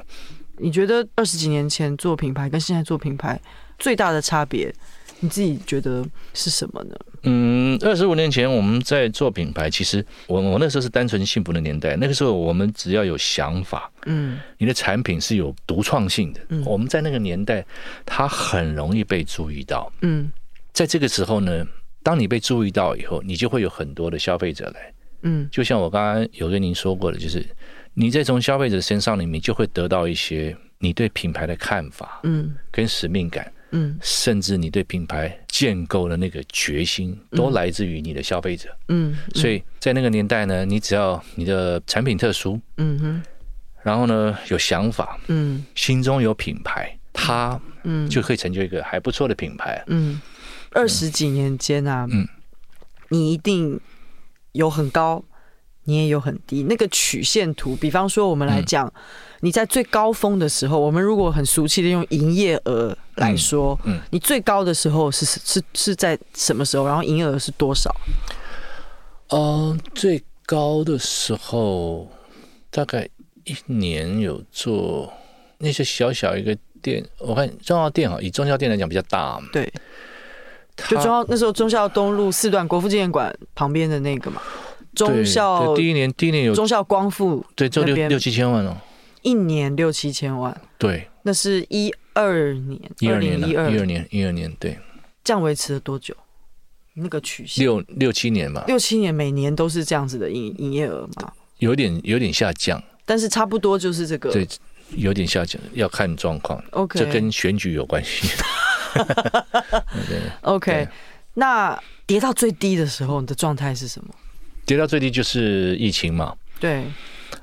[0.59, 3.41] 你觉得二十几年前做品牌跟现在做品牌
[3.79, 4.73] 最大的差别？
[5.21, 6.95] 你自己觉得是什么呢？
[7.23, 11.97] 嗯，二十五年前我们在做品牌，其实我我那时候是单纯幸福的年代。
[11.97, 17.65] 那个时候我们只要有想法，嗯，你的产品是有独创性的，嗯，我们在那个年代，
[18.05, 20.31] 它很容易被注意到，嗯，
[20.73, 21.67] 在这个时候呢，
[22.03, 27.45] 当你被注意到以后，你就会有很多的消费者来，嗯，就像我刚刚有跟您说过的，就是
[27.95, 33.51] 你在从消费者身上里面就会得到一些你对品牌的看法，嗯，跟使命感。
[33.77, 38.75] 嗯，甚至你对品牌建构的那个决心，都来自于你的消费者。
[38.89, 43.23] 嗯，所以在那个年代呢，你只要你的产品特殊，嗯哼，
[43.83, 48.09] 然后呢有想法，嗯，心中有品牌，它嗯。
[48.09, 49.83] 就可以成就一个还不错的品牌。
[49.89, 50.21] 嗯，
[50.73, 52.27] 二十几年间啊，嗯，
[53.11, 53.79] 你一定
[54.53, 55.23] 有很高，
[55.87, 57.75] 你也有很低，那个曲线图。
[57.77, 58.93] 比方说，我们来讲。
[59.41, 66.87] 你在最高峰的时候，我们如果很俗气的用营业额来说，嗯，你最高的时候是是是在什么时候？
[66.87, 67.95] 然后营业额是多少？
[69.29, 72.11] 呃，最高的时候
[72.71, 73.07] 大概
[73.45, 75.13] 一年有做
[75.59, 79.71] 那些小小一个店，我看中药店哈，以中药店来讲比较大嘛，对，
[80.89, 84.41] 就忠孝那时候中校东路四段国父纪念馆旁边的那个嘛，
[84.97, 88.77] 忠孝第一年第一年有中校光复，对，就六六七千万哦。
[89.23, 93.69] 一年六七千万，对，那是一二年，一二年，一二。
[93.85, 94.79] 年，一二年，对，
[95.25, 96.15] 这样维持了多久？
[96.95, 97.65] 那个曲线？
[97.65, 104.47] 六六七年嘛，六七年每年都是这样子的营营业额嘛，有点有点下降，但是差不多就是这个，对，
[104.91, 108.29] 有点下降，要看状况，OK，这跟选举有关系。
[110.43, 110.87] OK，
[111.35, 114.15] 那跌到最低的时候，你的状态是什么？
[114.67, 116.83] 跌到最低就是疫情嘛，对。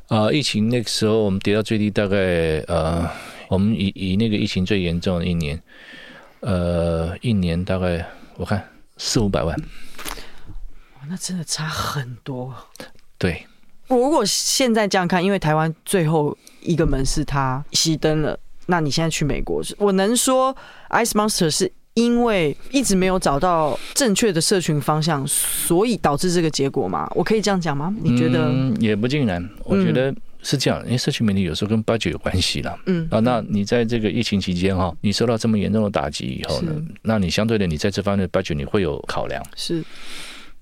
[0.08, 2.18] 啊、呃，疫情那个时候我们跌到最低，大概
[2.68, 3.10] 呃，
[3.48, 5.60] 我们以以那个疫情最严重的一年，
[6.42, 8.06] 呃，一年大概
[8.36, 9.56] 我看四五百万，
[11.08, 12.54] 那真的差很多。
[13.18, 13.46] 对，
[13.88, 20.56] 我如果现在这样看，因为台湾最后一个门是它熄灯了，那你现在去美国，我能说
[20.90, 21.72] Ice Monster 是？
[21.96, 27.08] 因为一直没有找到正确的社群方向，所以导致这个结果吗？
[27.14, 27.96] 我可以这样讲吗？
[28.02, 28.46] 你觉得？
[28.46, 29.48] 嗯，也不尽然。
[29.64, 32.76] 我觉得是这样，因为社群媒体有时候跟 budget 有关系啦。
[32.88, 39.46] 嗯啊，那你在这个疫情期间哈，你受到这么严重的打击以后呢，那你相对的你在这方面的 budget 你会有考量。
[39.56, 39.84] 是。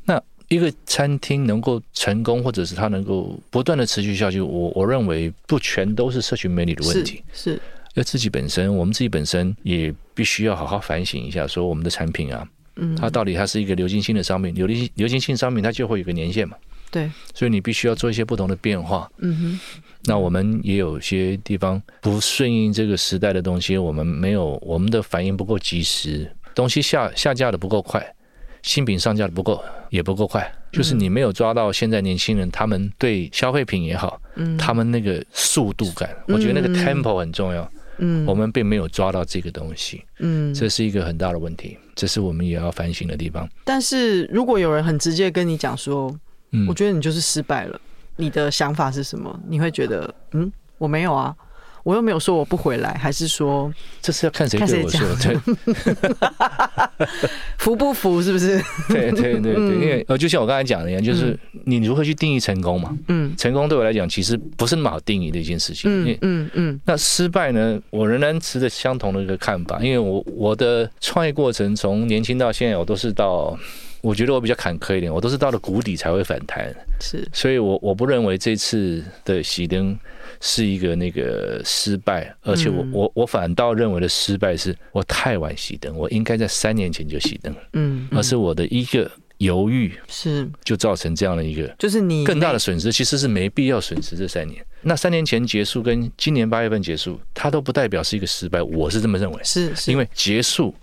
[0.03, 7.23] 那一个餐厅能够成功，或者是它能够不断的持续下去，我我认为不全都是社群媒体的问题。
[7.31, 7.53] 是。
[7.53, 7.61] 是
[7.95, 16.55] 要自己本身，我们自己本身也必须要好好反省一下，说我们的产品啊，嗯，它到底它是一个流行性的商品，流行流行性商品它就会有个年限嘛。
[16.91, 19.11] 对，所以你必须要做一些不同的变化。
[19.17, 19.59] 嗯哼，
[20.03, 28.05] 那我们也有些地方不顺应这个时代的东西，我们没有我们的反应不够及时，东西下下架的不够快，
[28.61, 37.63] 新品上架的不够也不够快，就是你没有抓到现在年轻人他们对消费品也好，嗯，他们那个速度感，我觉得那个 tempo 很重要。
[37.63, 37.80] 嗯，
[38.25, 43.47] 我们并没有抓到这个东西，嗯，这是一个很大的问题，这是我们也要反省的地方。
[43.63, 46.13] 但是如果有人很直接跟你讲说，
[46.67, 47.79] 我觉得你就是失败了。
[48.17, 49.39] 你的想法是什么？
[49.47, 51.35] 你会觉得，嗯，我没有啊，
[51.83, 55.07] 我又没有说我不回来，还是说这是要看谁对我说？
[55.21, 55.37] 对，
[57.57, 58.61] 服不服是不是？
[58.89, 62.97] 对对对对，因为呃，就像我刚才讲的一样，就是你如何去定义成功嘛？
[63.07, 65.89] 嗯，成功对我来讲其实不是那么好定义的一件事情。
[65.91, 66.79] 嗯嗯嗯。
[66.85, 67.79] 那失败呢？
[67.89, 73.57] 我仍然持着相同的一个看法，因为我我的创业过程从年轻到现在，我都是到。
[74.01, 79.95] 我觉得我比较坎坷一点，我都是到了谷底才会反弹，是，所以我我不认为这次的熄灯
[80.41, 90.49] 是一个那个失败，而且我我我反倒认为的失败是我太晚熄灯，我应该在三年前就熄灯，嗯，而是我的一个犹豫是。
[90.65, 99.91] 就造成这样的一个，就是你更大的损失，其实是没必要损失这三年，那三年前结束跟今年八月份结束，它都不代表是一个失败，我是这么认为，是，是。
[99.91, 100.73] 因为结束。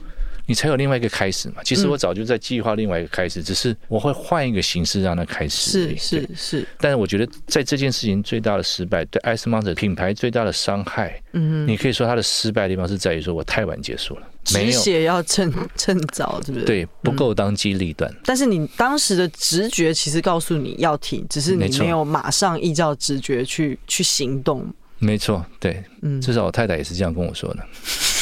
[0.49, 1.63] 你才有另外一个开始嘛？
[1.63, 5.71] 其实我早就在计划另外一个开始，只是我会换一个形式让它开始。
[5.71, 6.67] 是是是。
[6.81, 16.65] 但是我觉得在这件事情最大的失败，对 Ice Mountain 品牌最大的伤害，嗯，你可以说它的失败的地方是在于说我太晚结束了，止血要趁趁早，是不是？
[16.65, 18.11] 对，不够当机立断。
[18.25, 24.67] 但是你当时的直觉其实告诉你要停，只是你没有马上依照直觉去去行动。
[25.01, 27.63] 没错，对，嗯，至少我太太也是这样跟我说的，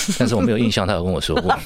[0.18, 1.54] 但是我没有印象他有跟我说过。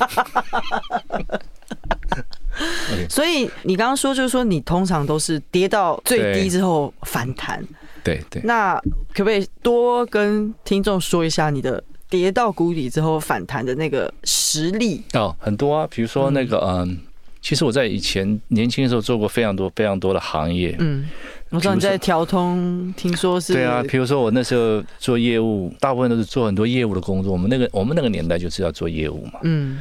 [3.08, 7.64] 所以你刚刚说，就是说你通常都是跌到最低之后反弹，
[8.02, 8.40] 对对。
[8.40, 8.74] 对，那
[9.14, 15.02] 可不可以多跟听众说一下你的跌到谷底之后反弹的那个实力？
[15.14, 16.98] 哦，很多啊，比如说那个嗯。
[17.40, 20.76] 嗯其实我在以前年轻的时候做过非常多非常多的行业。
[20.78, 21.08] 嗯，
[21.48, 23.54] 我知道你在调通，听说是。
[23.54, 27.32] 对啊，比如说我那时候做业务，大部分都是做很多业务的工作。
[27.32, 29.40] 我们那个我们那个年代就是要做业务嘛。
[29.42, 29.80] 嗯。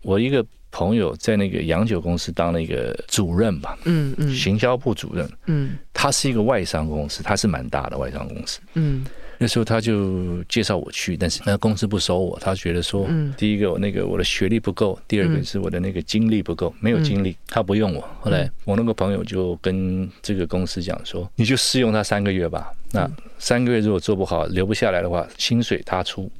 [0.00, 3.78] 我一个朋友在那个洋酒公司当了一个主任吧。
[3.84, 4.34] 嗯嗯。
[4.34, 5.30] 行销部主任。
[5.44, 5.76] 嗯。
[5.92, 8.60] 他是一个外商公司，他是蛮大的外商公司。
[8.72, 9.04] 嗯。
[9.38, 12.38] 那时候他就介绍我去，但是那个公司不收我。
[12.40, 18.08] 他觉得说，第一个我那个我的学历不够，第二个是我的那个经历不够，没有经历，他不用我。
[18.20, 22.72] 后来我那个朋友就跟这个公司讲说，你就试用他三个月吧。
[22.92, 26.30] 那三个月如果做不好，留不下来的话，薪水他出。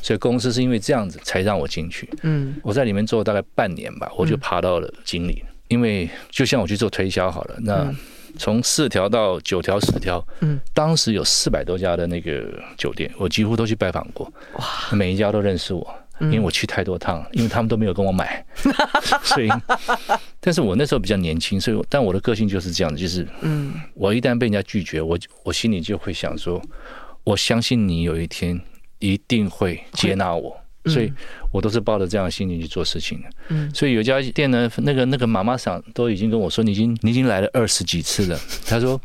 [0.00, 2.08] 所以公司是因为这样子才让我进去。
[2.22, 5.42] 嗯，我在里面做了大概半年吧，我就爬到了经理。
[5.68, 7.94] 因为就像我去做推销好了，那。
[8.38, 12.42] 从四条到九条、十条，嗯，当时有四百多家的那个
[12.76, 15.86] 酒店，我几乎都去拜访过，哇，每一家都认识我，
[16.20, 18.44] 因为我去太多趟，因为他们都没有跟我买，
[19.22, 19.48] 所以，
[20.40, 26.60] 但是我那时候比较年轻，所以，但我的个性就是这样子，就是，嗯，我一旦被人家拒绝，我我心里就会想说，
[27.24, 28.60] 我相信你有一天
[28.98, 30.56] 一定会接纳我。
[30.86, 31.12] 所以，
[31.50, 33.28] 我都是抱着这样的心情去做事情的。
[33.48, 38.38] 嗯，所以有一家店呢，那个那个妈妈桑都已经跟我说，你已经你已经来了二十几次了。
[38.66, 39.00] 他说，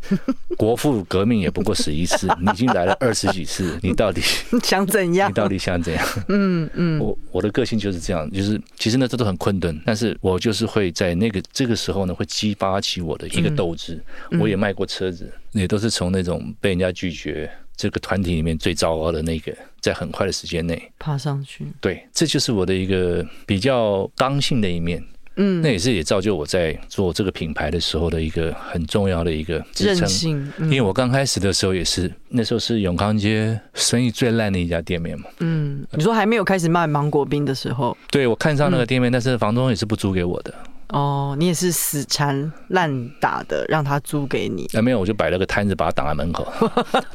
[0.57, 4.21] 国父革命也不过死一次， 你已经来了二十几次，你到底
[4.63, 5.29] 想怎样？
[5.29, 6.07] 你到底想怎样？
[6.27, 13.99] 嗯嗯，我我的个性就是这样，就是其实呢，这都很困顿，但是我就是会在那个这个时候呢，会激发起我的一个斗志。
[14.39, 17.49] 我也卖过车子，也都是从那种被人家拒绝。
[17.79, 21.65] 这个团体里面最糟糕的那个，在很快的时间内爬上去。
[21.79, 25.01] 对，这就是我的一个比较刚性的一面。
[25.37, 30.51] 嗯，那也是也造就我在做这个品牌的时候的一个很重要的一个支撑。
[30.57, 35.27] 嗯，因为我刚开始的时候也是，那时候是永康街生意最烂的一家店面嘛。
[35.39, 40.53] 嗯，你说还没有开始卖芒果冰的时候，对，我看上那个店面，但是房东也是不租给我的。
[40.89, 44.67] 哦，你也是死缠烂打的让他租给你？
[44.73, 46.51] 哎，没有，我就摆了个摊子把他挡在门口，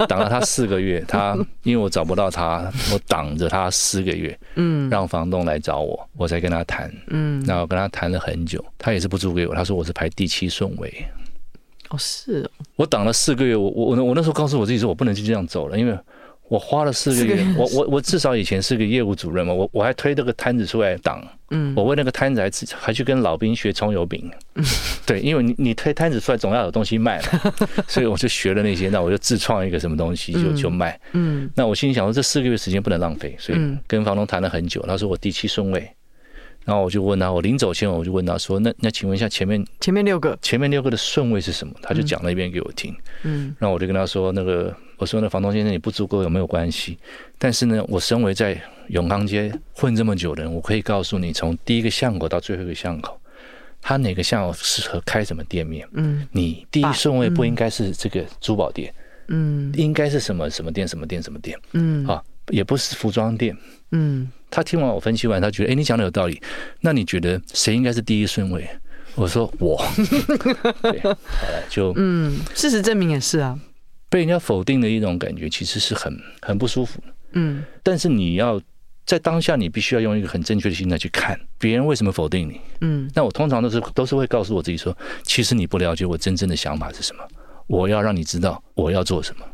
[0.07, 1.05] 挡了他四个月。
[1.09, 11.07] 他因为我找不到他，我挡着他四个月，嗯，让房东来找我，我才跟他谈，嗯，然后跟他谈了很久，他也是不租给我，他说我是排第七顺位。
[11.91, 15.99] 哦，是哦，我挡了四个月，我我我那时候告诉我自己说，我不能就这样走了，因为
[16.49, 24.65] 我花了四个月，我我我至少以前是个业务主任嘛，我我还推这个摊子出来挡，嗯，我为那个摊子还还去跟老兵学葱油饼，嗯，
[25.07, 27.53] 对，因为你你推摊子出来总要有东西卖嘛，
[27.89, 35.91] 所以我就学了那些，那我就自创一个什么东西就就卖，嗯，那我心里想说这四个月时间不能浪费，所以跟房东谈了很久，他说我第七顺位。
[36.67, 42.97] 然后我就问他，我临走前我就问他说：“那那请问一下，前面前面六个，前面六个的顺位是什么？”他就讲了一遍给我听。
[43.23, 46.99] 嗯，然后我就跟他说：“那个，我说那房东先生，你不足够有没有关系？
[47.39, 53.21] 但是呢，我身为在永康街混这么久的人，我可以告诉你，从第一个巷口到最后一个巷口，
[53.81, 55.87] 他哪个巷口适合开什么店面？
[55.93, 58.93] 嗯，你第一顺位不应该是这个珠宝店，
[59.29, 61.59] 嗯，应该是什么什么店什么店什么店？
[61.73, 63.57] 嗯，啊，也不是服装店，
[63.93, 66.41] 嗯。”他听完我分析完，他觉得，哎，你讲的有道理。
[66.81, 68.65] 那你觉得谁应该是第一顺位？
[69.17, 69.77] 我说我。
[70.81, 73.59] 对，好了，就嗯，事实证明也是啊。
[74.15, 77.03] 被人家否定的一种感觉，其实是很很不舒服。
[77.33, 78.61] 嗯，但是你要
[79.05, 82.61] 在当下，你必须要用一个很正确的心态去看别人为什么否定你。
[82.83, 87.25] 嗯，那我通常都是都是会告诉我自己说，其实你不了解我真正的想法是什么。
[87.67, 89.45] 我要让你知道我要做什么。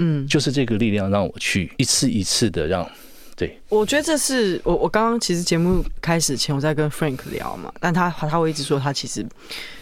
[0.00, 2.86] 嗯，就是这个力量让我去一次一次的让。
[3.34, 9.26] 对，我觉得这是我我刚刚其实节目开始前我在跟 Frank 聊嘛，但他他会一直说他其实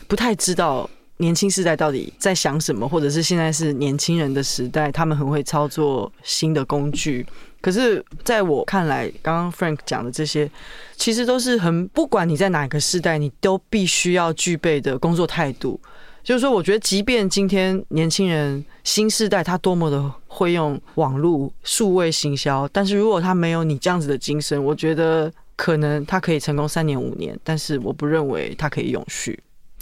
[0.07, 7.27] 不太知道年轻世代到底在想什么，或者是现在是年轻人的时代，他们很会操作新的工具。
[7.61, 10.49] 可是在我看来，刚刚 Frank 讲的这些，
[10.97, 15.81] 其实都是很不管你在哪个世代，你都必须要具备的工作态度。
[16.23, 29.37] 就是说，我觉得，即便今天年轻人新世代他多么的会用网络数位行销，但是如果他没有你这样子的精神，我觉得可能他可以成功三年五年，但是我不认为他可以永续。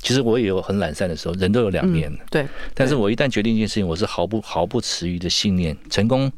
[0.06, 2.08] 其实我也有很懒散的时候，人都有两面。
[2.12, 2.18] 嗯。
[2.30, 5.76] 对，但是我一旦决定一件事情，我是毫不毫不迟疑的信念。
[5.90, 6.30] 成功，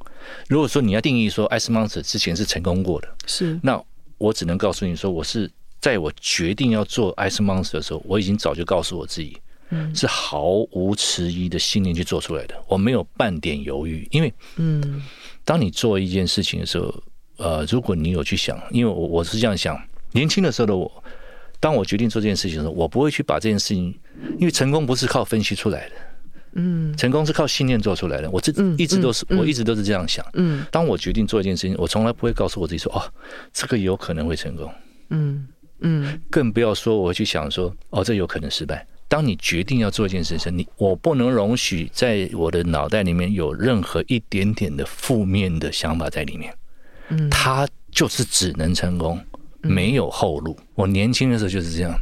[0.48, 3.78] 如果说你要定义说 Ice Monster 之前是成功过的，是，那
[4.16, 5.50] 我只能告诉你说，我是
[5.81, 9.37] 在我决定要做 Ice Monster 的时候，我已经早就告诉我自己。
[9.94, 15.02] 是毫无迟疑的信念去做出来的，我没有半点犹豫，因为，嗯，
[15.44, 17.02] 当你做一件事情的时候，
[17.37, 19.78] 呃，如果你有去想，因为我我是这样想，
[20.12, 20.90] 年轻的时候的我，
[21.61, 23.94] 当我决定做这件事情的时候，我不会去把这件事情，
[24.38, 25.94] 因为成功不是靠分析出来的，
[26.55, 33.03] 嗯，成功是靠信念做出来的，我这一直都是，我一直都是这样想，嗯，当我决定做一件事情，我从来不会告诉我自己说，哦，
[33.53, 34.73] 这个有可能会成功，
[35.11, 35.49] 嗯
[35.81, 38.87] 嗯，更不要说我会去想说，哦，这有可能失败。
[39.09, 46.55] 当你决定要做一件事情，你我不能容许在我的脑袋里面有任何一点点的负面的想法在里面。
[47.09, 49.18] 嗯，他就是只能成功，
[49.62, 50.57] 没有后路。
[50.75, 51.94] 我年轻的时候就是这样，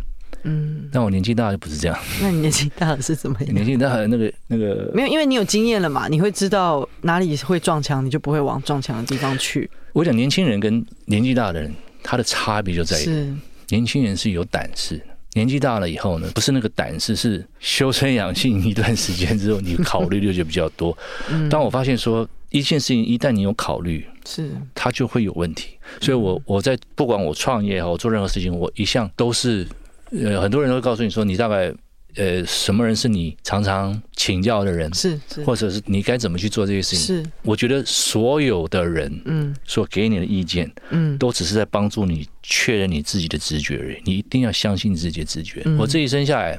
[0.45, 1.99] 嗯，但我年纪大就不是这样。
[2.21, 3.55] 那你年纪大了是怎么样？
[3.55, 9.69] 年纪大了那个那个没有，因为你有经验了嘛，你会知道哪里会撞墙，你就不会往撞墙的地方去。
[9.93, 13.35] 我讲年轻人跟年纪大的人，他的差别就在于，是
[13.69, 15.01] 年轻人是有胆识。
[15.33, 20.97] 年纪大了以后呢，不是那个胆识，是修身养性一段时间之后，你考虑的就比较多。
[21.51, 22.27] 当我发现说
[22.59, 25.79] 一件事情一旦你有考虑，是它就会有问题。
[26.01, 29.67] 所以我我在不管我创业也好，我做任何事情，我一向都是
[30.11, 31.73] 呃，很多人都会告诉你说，你大概。
[32.19, 34.91] 呃，什么人是你常常请教的人？
[34.95, 37.23] 是，是或者是你该怎么去做这些事情？
[37.23, 43.99] 是，我觉得所有的人，嗯，所给你的意见，嗯，都只是在帮助你确认你自己的直觉而已。
[44.07, 45.61] 你一定要相信自己的直觉。
[45.67, 46.59] 嗯，我这一生下来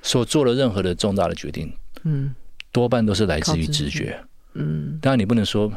[0.00, 1.70] 所做的任何的重大的决定，
[2.04, 2.34] 嗯，
[2.72, 4.18] 多半都是来自于直觉。
[4.18, 4.28] 嗯，
[5.00, 5.72] 当然你不能说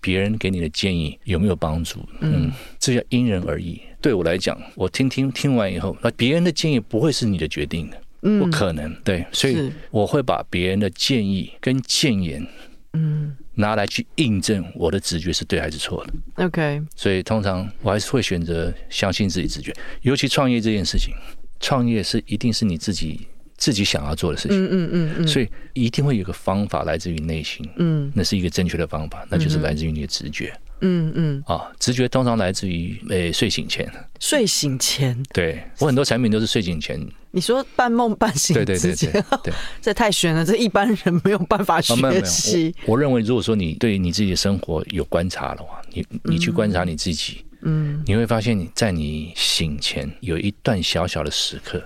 [0.00, 3.80] 别人给你的建议有没有帮助，嗯，这叫因人而异。
[4.00, 8.92] 对我来讲，我听听听完以后，那别人的建议不会是你的决定的，嗯不可能。
[9.04, 12.44] 对，所以我会把别人的建议跟建言，
[12.94, 16.44] 嗯，拿来去印证我的直觉是对还是错的。
[16.44, 21.14] OK，所以通常我还是会选择相信自己直觉，尤其创业这件事情，
[21.60, 23.20] 创业是一定是你自己
[23.62, 24.58] 自己想要做的事情。
[24.60, 30.52] 嗯嗯嗯嗯，所以一定会有个方法来自于内心，嗯，那是一个正确的方法，那就是来自于你的直觉。
[30.80, 33.88] 嗯嗯啊，直觉通常来自于诶睡醒前。
[34.18, 37.00] 睡醒前，对我很多产品都是睡醒前。
[37.30, 39.22] 你说半梦半醒，对对对对，
[39.80, 41.94] 这太玄了，这一般人没有办法学
[42.24, 42.74] 习。
[42.84, 51.80] 我认为，如果说你对你自己的生活有观察的话，你你去观察你自己，嗯，你会发现你在你醒前有一段小小的时刻，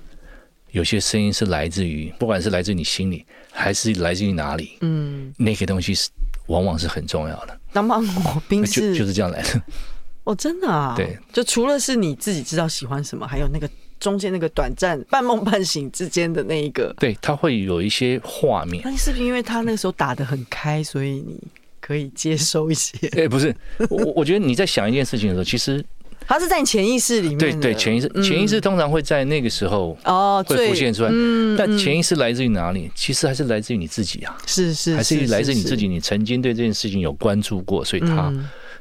[0.76, 6.10] 有些声音是来自于，不管是来自于你心里，还是来自于哪里，嗯，那个东西是
[6.48, 7.58] 往往是很重要的。
[7.72, 9.62] 当芒果冰室就就是这样来的。
[10.24, 10.92] 哦，真的啊？
[10.94, 13.66] 对，就除了是你自己知道喜欢什么，还有那个
[13.98, 18.82] 中间那个短暂半梦半醒之间的那一个，对，他会有一些画面。
[18.84, 21.40] 那是不是因为他那个时候打的很开，所以你
[21.80, 22.98] 可以接收一些？
[23.16, 23.56] 哎、欸，不是，
[23.88, 25.82] 我我觉得你在想一件事情的时候，其实。
[26.28, 31.10] 他是在你潜意识里面，对对，潜意识，潜意识通常会在那个时候哦，会浮现出来。
[31.12, 32.90] 嗯，但潜意识来自于哪里？
[32.94, 35.86] 其实还是来自于你自己啊，是是，还是来自于你自己。
[35.86, 38.32] 你曾经对这件事情有关注过，所以他，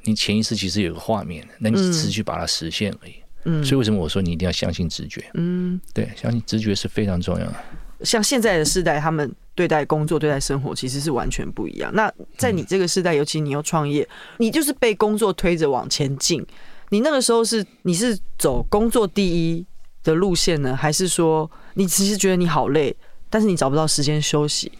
[0.04, 3.14] 你潜意识其实有个画面，那你只是去把它实现而已。
[3.44, 5.24] 嗯，所以为什么我说你一定要相信直觉？
[5.36, 7.56] 嗯，对，相信直觉是非常重要的。
[8.02, 11.90] 像现在的世代，他们对待工作、对待生活其实是完全不一样。
[11.94, 14.08] 那在你这个世代，尤其你又创业，
[14.38, 16.46] 你就是被工作推着往前进。
[16.96, 19.66] 你那个时候是你是走工作第一
[20.02, 22.96] 的路线呢，还是说你其实觉得你好累，
[23.30, 24.72] 但是你找不到时间休息，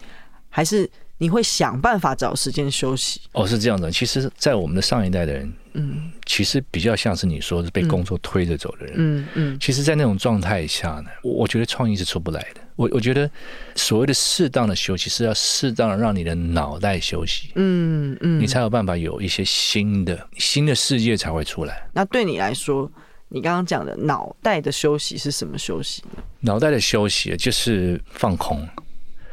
[0.48, 3.20] 还是你会想办法找时间休息？
[3.32, 3.90] 哦，是这样的。
[3.90, 9.58] 其实，在我们的上一代的人，嗯，其实比较像是你说是被工作推着走的人，嗯嗯。
[9.60, 12.60] 其实，在那种状态下呢，我我觉得创意是出不来的。
[12.76, 13.28] 我我觉得
[13.74, 21.88] 所谓的适当的休息是要适当的让你的脑袋休息，嗯嗯，你才有办法有一些新的新的世界才会出来。
[21.94, 22.90] 那对你来说，
[23.28, 26.22] 你刚刚讲的脑袋的休息是什么休息呢？
[26.40, 28.68] 脑袋的休息就是放空，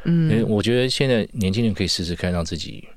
[0.06, 2.88] 嗯，我觉得现在年轻人可以试试看，让自己，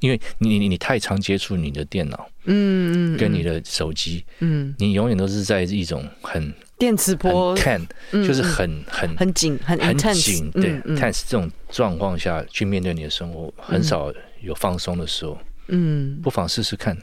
[0.00, 6.52] 因为你你你太常接触你的电脑，嗯嗯，跟你的手机，嗯，你永远都是在一种很。
[6.76, 15.38] 电磁波看就是很很很紧很很紧，对，tense 这种状况下去面对你的生活，很少有放松的时候。
[15.68, 16.96] 嗯，不妨试试看。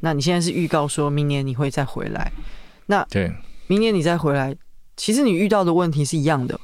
[0.00, 2.32] 那你现在是预告说明年你会再回来？
[2.86, 3.32] 那对，
[3.66, 4.56] 明年你再回来，
[4.96, 6.58] 其实你遇到的问题是一样的，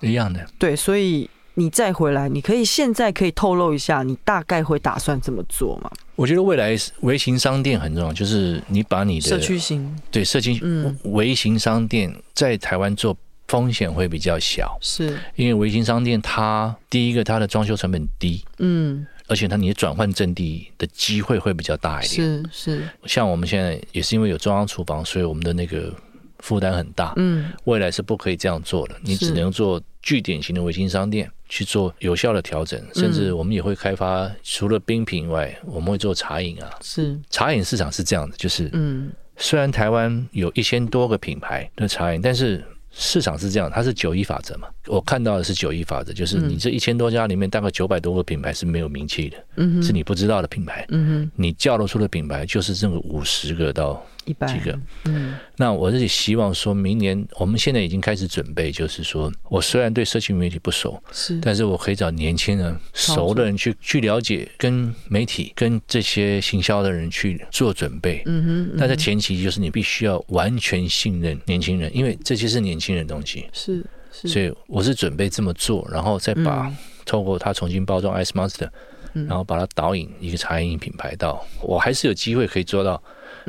[0.00, 0.44] 一样的。
[0.58, 1.28] 对，所以
[1.58, 5.90] 你再回来，你可以现在可以透露一下，你大概会打算怎么做吗？
[6.14, 10.96] 我觉得未来微型商店很重要，就是你把你的社区型对社区嗯。
[11.02, 13.16] 微型商店在台湾做
[13.48, 15.18] 风险会比较小，是。
[15.34, 22.88] 因为微型商店它第一个它的装修成本低，嗯，而且它你的转换阵地的机会会比较大一点，是是。
[23.06, 25.92] 像我们现在也是因为有中央厨房，所以我们的那个
[26.38, 31.30] 负担很大，嗯，未来是不可以这样做的，你只能做据点型的维新商店。
[31.50, 36.68] 去做有效的调整，甚至我们也会开发除了冰品以外，我们会做茶饮啊。
[36.82, 44.68] 是茶饮市场是这样的，就是嗯，虽然台湾有一千多个品牌的茶饮，但是市场是这样，它是九一法则嘛。
[44.88, 54.04] 我看到的是九一法则，就是你这一千多家里面，大概九百多个品牌是没有名气的，嗯，是你不知道的品牌，嗯哼，你叫得出的品牌就是这个五十个到。
[54.46, 68.76] 几个，嗯，那我自己希望说，明年我们现在已经开始准备，就是说我虽然对社群媒体不熟，是，但是我可以找年轻人熟的人去去了解，跟媒体跟这些行销的人去做准备，嗯哼。
[68.76, 76.72] 那在前期就是你必须要完全信任年轻人，因为这些是年轻人的东西，是，是，所以我是准备这么做，然后再把
[77.04, 78.68] 透过它重新包装 Ice Monster，
[79.12, 83.02] 然后把它导引一个茶饮品牌到，我还是有机会可以做到。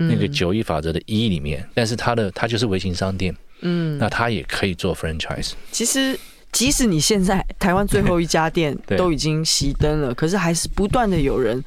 [0.08, 5.52] 那个九一法则的一里面，但是它的它就是微型商店，嗯，那它也可以做 franchise。
[5.72, 6.18] 其实，
[6.52, 11.64] 即使你现在台湾最后一家店 都已经熄灯了，可是还是不断的有人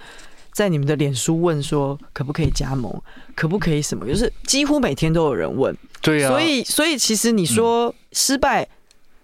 [0.53, 2.93] 在你们的脸书问说，可不可以加盟，
[3.35, 5.76] 可不可以什么，就是几乎每天都有人问。
[6.01, 8.66] 对呀，所以所以其实你说失败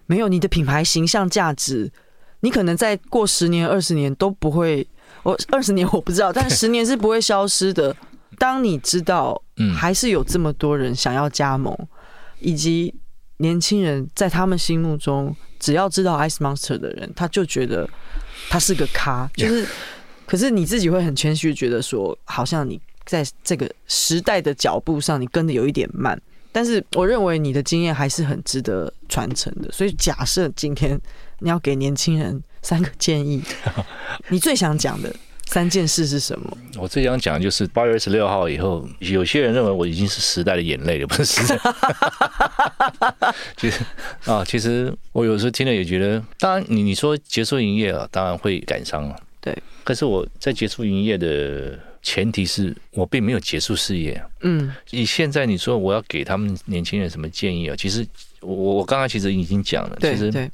[0.05, 1.91] 没有你的品牌形象价值，
[2.39, 4.87] 你可能再过十年二十年都不会，
[5.23, 7.95] 我二十年我不知道，但十年是不会消失的。
[8.37, 9.41] 当你知道，
[9.75, 11.75] 还是有这么多人想要加盟，
[12.39, 12.93] 以及
[13.37, 17.89] 年轻人在他们心目中，只要知道 Ice Monster 的人，他就觉得
[18.49, 19.29] 他是个咖。
[19.35, 19.67] 就是，
[20.25, 26.21] 可是你自己会很谦虚，觉得说，好像你在这个时代的脚步上，你跟的有一点慢。
[26.51, 29.71] 但是，我认为你的经验还是很值得传承的。
[29.71, 30.99] 所以，假设今天
[31.39, 33.43] 你要给年轻人三个建议，
[34.29, 35.13] 你最想讲的。
[35.49, 36.57] 三件事是什么？
[36.77, 41.59] 我最想讲的就是八月二十六号以后，有些人认为我已经是时代的眼泪了，不是时代。
[43.57, 43.79] 其实
[44.25, 49.15] 啊，其实我有时候听了也觉得，当然你你说结束营业啊，当然会感伤啊。
[49.41, 49.57] 对。
[49.83, 54.23] 可是我在结束营业的前提是我并没有结束事业。
[54.41, 54.71] 嗯。
[54.91, 57.75] 以现在你说我要给他们年轻人什么建议啊？
[57.75, 58.05] 其实
[58.41, 60.47] 我我刚刚其实已经讲了，其实对。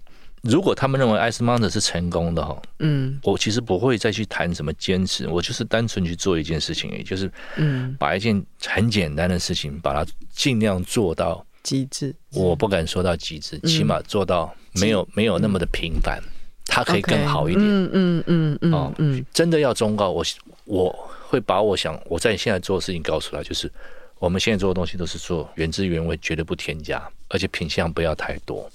[0.46, 12.16] 如果他们认为 Ice Mountain 是成功的哈，嗯，我其实不会再去谈什么坚持，我就是单纯去做一件事情，也就是，嗯，把一件很简单的事情，把它尽量做到极致。
[12.32, 16.22] 我不敢说到极致，起码做到没有没有那么的平凡，
[16.66, 17.66] 它可以更好一点。
[17.66, 18.94] 嗯嗯嗯嗯，哦，
[19.34, 20.24] 真的要忠告我，
[20.66, 23.72] 我会把我想我在现在做的事情告诉他，就是。
[24.18, 28.68] 我们现在做的东西都是做原汁原味，绝对不添加，而且品相不要太多。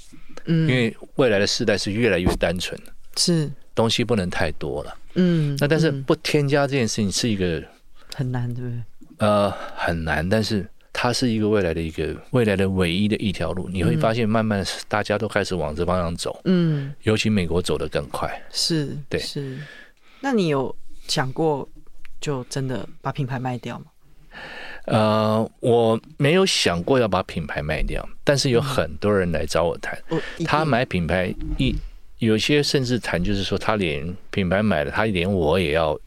[0.45, 2.79] 嗯，因为未来的世代是越来越单纯，
[3.17, 4.97] 是东西不能太多了。
[5.15, 7.63] 嗯，那但是不添加这件事情是一个
[8.15, 8.83] 很难，对不对？
[9.19, 13.69] 呃，很难，但是它是一个未来的一个未来的唯一的一条路。
[13.69, 16.41] 你会发现，慢慢大家都开始往这方向走。
[16.45, 18.31] 嗯，尤其美国走得更快。
[18.51, 19.59] 是，对，是。
[20.21, 20.75] 那你有
[21.09, 21.69] 想过
[22.21, 23.87] 就真的把品牌卖掉吗？
[24.87, 31.75] 呃，我没有想过要把品牌卖掉，但是有很多人来找我谈，嗯、他买品牌一
[32.19, 35.99] 有些甚至谈就是说他连品牌买了，他连我也要，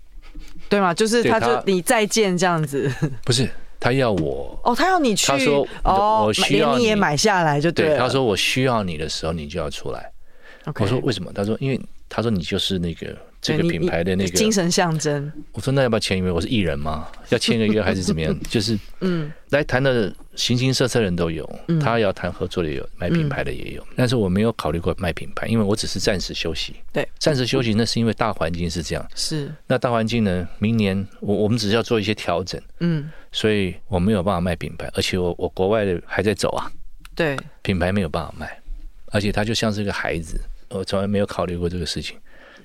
[0.70, 0.94] 对吗？
[0.94, 2.92] 就是他就你再见这样子，
[3.24, 3.50] 不是
[3.80, 10.12] 他要我哦，他要你去，他说哦，我需要你也买下来就对，对，他说我需要你的时候你就要出来.
[10.80, 11.32] 我说为什么？
[11.34, 13.16] 他说因为他说你就是那个。
[13.44, 16.32] 这个品牌的那个精神象征，我说那要不要签约？
[16.32, 17.10] 我是艺人吗？
[17.28, 18.34] 要签个约还是怎么样？
[18.50, 21.48] 就是嗯，来谈的形形色色人都有，
[21.82, 23.86] 他要谈合作的也有，卖品牌的也有。
[23.98, 26.74] 但是我没有考虑过卖品牌，因为我只是暂时休息。
[26.94, 29.06] 对，暂时休息那是因为大环境是这样。
[29.14, 29.54] 是。
[29.68, 30.48] 那大环境呢？
[30.60, 32.60] 明年我我们只是要做一些调整。
[32.80, 33.12] 嗯。
[33.34, 36.72] 所以我没有办法卖品牌，而且我我国外的还在走啊。
[37.14, 37.36] 对。
[37.62, 38.58] 品牌没有办法卖，
[39.08, 40.39] 而且他就像是一个孩子，
[40.70, 42.16] 我从来没有考虑过这个事情。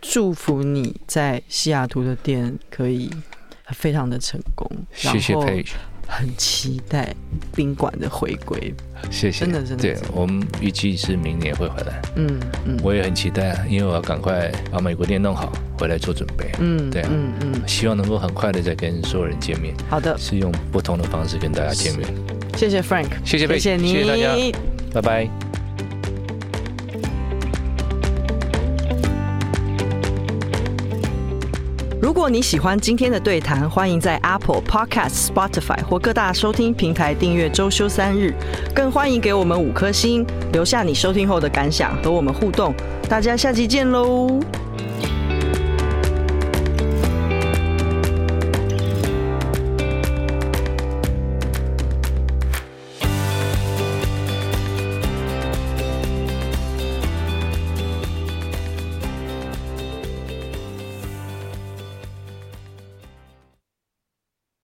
[0.00, 3.10] 祝福你在西雅图的店可以
[3.70, 5.64] 非常的成功，谢谢佩。
[6.10, 7.14] 很期待
[7.54, 8.72] 宾馆的回归，
[9.10, 9.82] 谢谢，真的真的。
[9.82, 12.00] 对，我们预计是明年会回来。
[12.16, 16.50] 嗯嗯，我也很期待，因为我要赶快把美国店弄好，回来做准备。
[16.60, 19.74] 嗯，对，嗯嗯，希望能够很快的再跟所有人见面。
[19.90, 22.08] 好的，是用不同的方式跟大家见面。
[22.56, 24.58] 谢谢 Frank，谢谢佩，谢谢你，谢谢大家，
[24.94, 25.47] 拜拜。
[32.08, 38.34] 如果你喜欢今天的对谈，欢迎在 Apple Podcast、Spotify 或各大收听平台订阅《周休三日》，
[38.74, 42.74] 更欢迎给我们五颗星，留下你收听后的感想和我们互动。
[43.10, 44.40] 大家下期见喽！